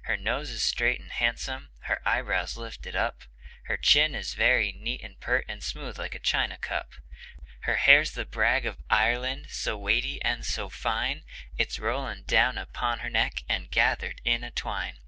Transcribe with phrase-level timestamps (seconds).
[0.00, 3.22] Her nose is straight and handsome, her eyebrows lifted up;
[3.66, 6.88] Her chin is very neat and pert, and smooth like a china cup;
[7.60, 11.22] Her hair's the brag of Ireland, so weighty and so fine,
[11.56, 14.98] It's rolling down upon her neck and gathered in a twine.